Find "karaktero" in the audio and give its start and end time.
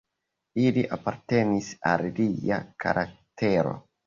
2.87-3.77